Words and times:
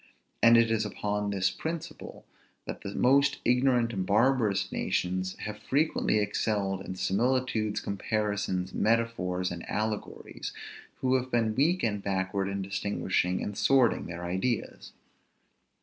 And 0.41 0.57
it 0.57 0.71
is 0.71 0.83
upon 0.83 1.29
this 1.29 1.51
principle, 1.51 2.25
that 2.65 2.81
the 2.81 2.95
most 2.95 3.37
ignorant 3.45 3.93
and 3.93 4.03
barbarous 4.03 4.71
nations 4.71 5.35
have 5.41 5.59
frequently 5.59 6.17
excelled 6.17 6.81
in 6.81 6.95
similitudes, 6.95 7.79
comparisons, 7.79 8.73
metaphors, 8.73 9.51
and 9.51 9.63
allegories, 9.69 10.53
who 11.01 11.13
have 11.17 11.29
been 11.29 11.53
weak 11.53 11.83
and 11.83 12.01
backward 12.01 12.49
in 12.49 12.63
distinguishing 12.63 13.43
and 13.43 13.55
sorting 13.55 14.07
their 14.07 14.25
ideas. 14.25 14.91